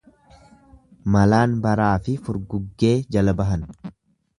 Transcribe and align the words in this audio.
Malaan 1.17 1.55
baraafi 1.67 2.19
furguggee 2.25 2.97
jala 3.17 3.41
bahan. 3.45 3.73